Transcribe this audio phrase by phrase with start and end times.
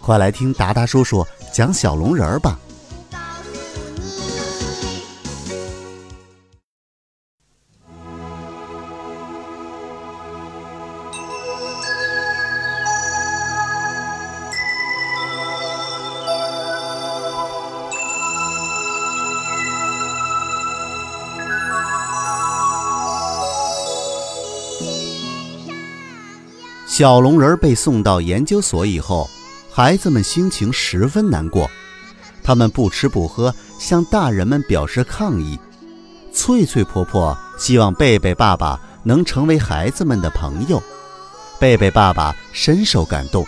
[0.00, 2.58] 快来听达达叔叔讲小龙人儿吧。
[26.98, 29.30] 小龙人被送到研究所以后，
[29.78, 31.70] 孩子们心情十分难过，
[32.42, 35.56] 他们不吃不喝，向大人们表示抗议。
[36.32, 40.82] 翠翠婆婆希望贝贝爸爸能成为孩子们的朋友，
[41.60, 43.46] 贝贝爸爸深受感动，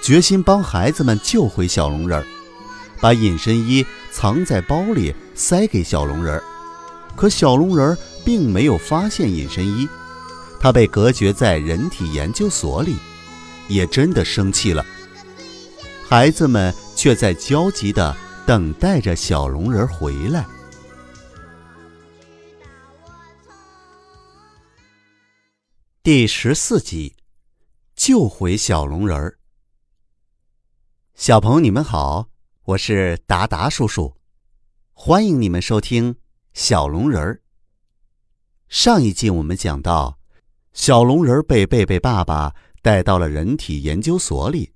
[0.00, 2.24] 决心帮孩子们救回小龙人儿，
[3.00, 6.44] 把隐身衣藏在包里塞给小龙人儿，
[7.16, 9.88] 可小龙人儿并没有发现隐身衣。
[10.60, 12.94] 他被隔绝在人体研究所里，
[13.66, 14.86] 也真的生气了。
[16.10, 20.44] 孩子们却在焦急地等待着小龙人回来。
[26.02, 27.14] 第十四集，
[27.94, 29.38] 救回小龙人儿。
[31.14, 32.28] 小朋友，你们好，
[32.64, 34.16] 我是达达叔叔，
[34.92, 36.16] 欢迎你们收听
[36.52, 37.40] 小龙人儿。
[38.68, 40.18] 上一集我们讲到。
[40.72, 44.72] 小龙人被贝贝爸爸带到了人体研究所里。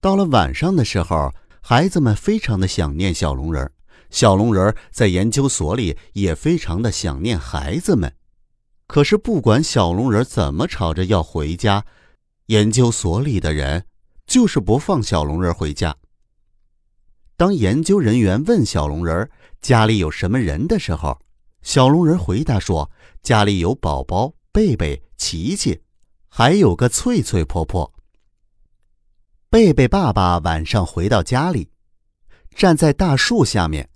[0.00, 1.30] 到了晚上的时候，
[1.60, 3.70] 孩子们非常的想念小龙人，
[4.08, 8.10] 小龙人在研究所里也非常的想念孩子们。
[8.86, 11.84] 可是不管小龙人怎么吵着要回家，
[12.46, 13.84] 研究所里的人
[14.26, 15.94] 就是不放小龙人回家。
[17.36, 19.30] 当研究人员问小龙人
[19.60, 21.18] 家里有什么人的时候，
[21.62, 22.90] 小龙人回答说
[23.22, 25.80] ：“家里有宝宝。”贝贝、琪琪，
[26.28, 27.92] 还有个翠翠婆婆。
[29.52, 31.68] 贝贝爸爸晚上回到家里，
[32.54, 33.90] 站在大树下面，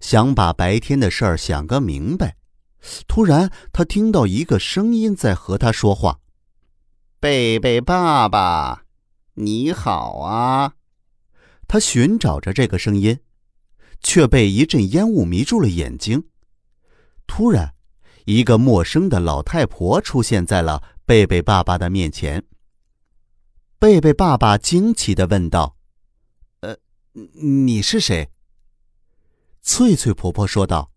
[0.00, 2.36] 想把白天的事儿想个明白。
[3.06, 6.18] 突然，他听到一个声音在和他说话
[7.20, 8.82] ：“贝贝爸爸，
[9.34, 10.72] 你好啊！”
[11.68, 13.16] 他寻找着这个声音，
[14.02, 16.24] 却被一阵烟雾迷住了眼睛。
[17.28, 17.72] 突然。
[18.24, 22.42] 一个陌生的老太婆出现在了贝贝爸爸的面前。
[23.78, 25.76] 贝贝爸爸惊奇的问道
[26.60, 26.74] ：“呃，
[27.34, 28.30] 你是谁？”
[29.60, 30.90] 翠翠婆婆说道：“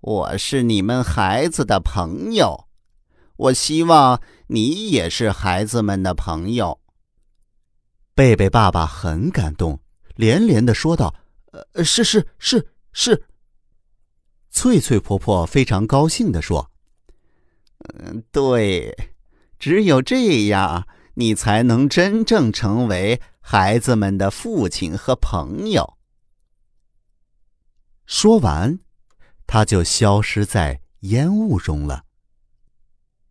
[0.00, 2.68] 我是你们孩子的朋友，
[3.36, 6.78] 我希望你也是孩子们的朋友。”
[8.14, 9.80] 贝贝爸爸很感动，
[10.14, 11.14] 连连的说道
[11.72, 13.24] ：“呃，是是是是。”
[14.52, 16.70] 翠翠婆婆非常高兴的说
[17.96, 18.94] ：“嗯，对，
[19.58, 25.98] 只有这样，你才能真正成为孩子们的父亲和朋友。”
[28.06, 28.80] 说完，
[29.46, 32.04] 他就消失在烟雾中了。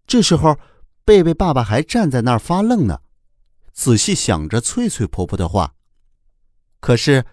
[0.07, 0.57] 这时候，
[1.05, 3.01] 贝贝爸爸还站在那儿发愣呢，
[3.71, 5.75] 仔细想着翠翠婆婆的话。
[6.79, 7.25] 可是，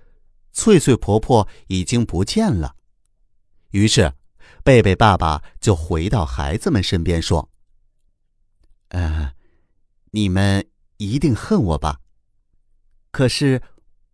[0.53, 2.77] 翠翠婆婆已经不见了。
[3.71, 4.13] 于是，
[4.63, 7.51] 贝贝爸爸就回到孩子们身边说
[8.91, 9.33] ：“呃，
[10.11, 10.67] 你们
[10.97, 12.01] 一定恨我吧？
[13.11, 13.63] 可是，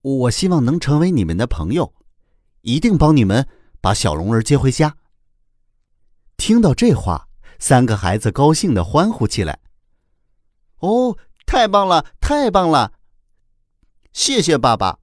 [0.02, 1.94] 我希望能成为你们的朋友，
[2.62, 3.46] 一定帮你们
[3.81, 4.96] 把小龙儿接回家。”
[6.37, 9.61] 听到这话，三个孩子高兴的欢呼起来
[10.81, 12.93] ：“哦，太棒了，太棒了！
[14.12, 14.99] 谢谢爸爸。”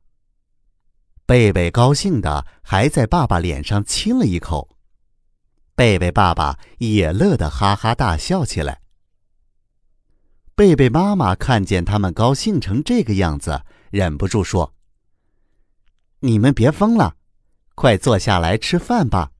[1.25, 4.77] 贝贝高兴的还在爸爸脸上亲了一口，
[5.75, 8.80] 贝贝爸爸也乐得哈哈大笑起来。
[10.55, 14.73] 贝贝妈妈看见他们高兴成这个样子，忍不住说
[16.19, 17.15] ：“你们别疯了，
[17.73, 19.31] 快坐下来吃饭吧。”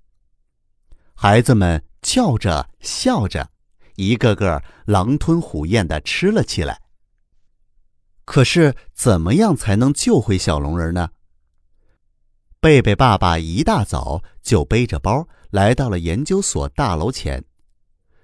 [1.13, 3.51] 孩子们叫着笑着，
[3.95, 6.81] 一个个狼吞虎咽的吃了起来。
[8.25, 11.09] 可是，怎么样才能救回小龙人呢？
[12.59, 17.43] 贝贝爸爸一大早就背着包来到了研究所大楼前，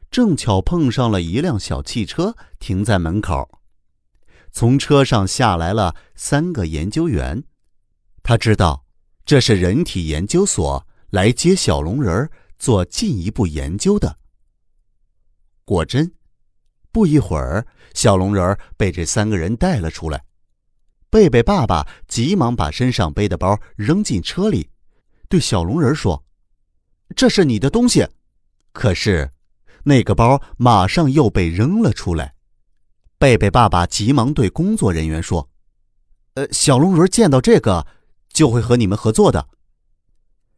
[0.10, 3.50] 正巧碰上了一辆小汽车停在门口。
[4.52, 7.44] 从车上下来了三个研究员。
[8.24, 8.86] 他知道
[9.26, 14.18] 这是人体研究所来接小龙人做进一步研究的。
[15.64, 16.14] 果真，
[16.92, 20.24] 不一会儿，小龙人被这三个人带了出来。
[21.10, 24.70] 贝贝爸爸急忙把身上背的包扔进车里，
[25.30, 26.26] 对小龙人说
[27.16, 28.08] ：“这是你的东西。”
[28.74, 29.32] 可是，
[29.88, 32.36] 那个包马上又被扔了出来。
[33.18, 35.50] 贝贝爸爸急忙对工作人员说
[36.36, 37.88] ：“呃，小龙人见到这个
[38.34, 39.48] 就会和你们合作的。”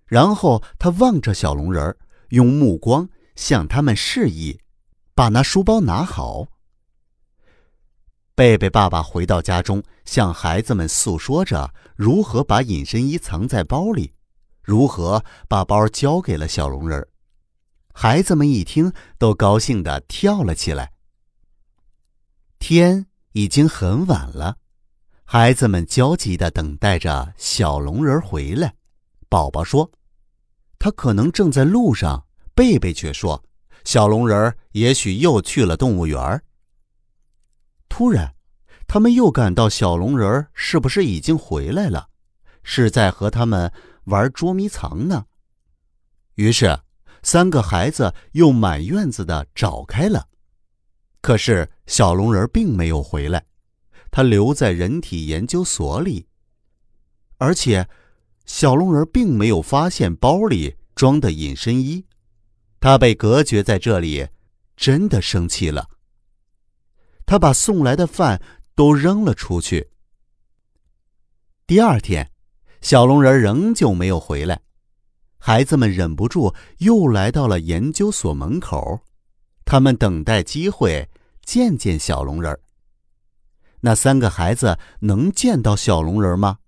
[0.08, 1.96] 然后他望着小龙人，
[2.30, 4.60] 用目光向他们示意，
[5.14, 6.48] 把那书包拿好。
[8.34, 14.12] 贝贝爸爸回到家中，向孩子们诉说着如何把隐身衣藏在包里，
[14.64, 17.08] 如何把包交给了小龙人。
[17.94, 20.94] 孩子们一听，都高兴的跳了起来。
[22.60, 24.58] 天已经很晚了，
[25.26, 28.76] 孩子们焦急的等待着小龙人回来。
[29.28, 29.92] 宝宝说
[30.80, 32.26] ：“他可能正在路上。”
[32.56, 33.44] 贝贝却说
[33.86, 36.44] ：“小龙人也许又去了动物园。”
[37.88, 38.36] 突然，
[38.88, 42.10] 他们又感到小龙人是不是已经回来了，
[42.64, 43.72] 是在和他们
[44.06, 45.26] 玩捉迷藏呢？
[46.36, 46.80] 于是，
[47.24, 50.28] 三个孩子又满院子的找开了。
[51.22, 53.46] 可是小龙人并没有回来，
[54.10, 56.28] 他留在人体研究所里。
[57.38, 57.88] 而且，
[58.46, 62.06] 小龙人并没有发现包里装的隐身衣，
[62.80, 64.28] 他被隔绝在这里，
[64.76, 65.90] 真的生气了。
[67.26, 68.42] 他把送来的饭
[68.76, 69.92] 都扔了出去。
[71.68, 72.32] 第二天，
[72.82, 74.62] 小龙人仍旧没有回来，
[75.40, 79.00] 孩子们忍不住又来到了研究所门口，
[79.64, 81.10] 他们等待机会
[81.44, 82.60] 见见小龙人儿。
[83.80, 86.60] 那三个孩子能见到小龙人吗？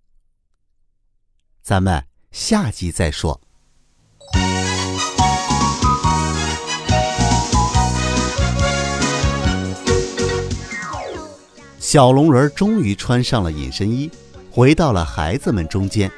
[1.62, 3.42] 咱们下集再说。
[11.80, 14.10] 小龙人终于穿上了隐身衣，
[14.50, 16.10] 回到了孩子们中间。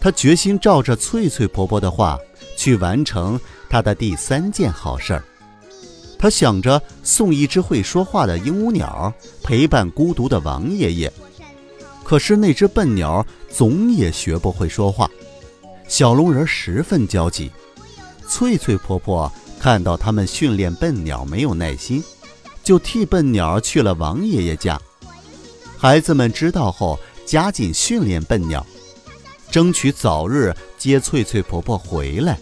[0.00, 2.18] 他决心照着翠翠婆婆的话，
[2.56, 5.24] 去完成他的第三件好事儿。
[6.18, 9.12] 他想着送一只会说话的鹦鹉鸟
[9.42, 11.12] 陪伴孤独的王爷爷，
[12.04, 15.08] 可是那只笨鸟总也学不会说话。
[15.86, 17.50] 小龙人十分焦急。
[18.28, 22.02] 翠翠婆婆看到他们训练笨鸟没有耐心，
[22.62, 24.78] 就替笨鸟去了王爷爷家。
[25.78, 28.66] 孩子们知道后，加紧训练笨鸟，
[29.58, 32.38] 争取早日接翠翠婆婆回来。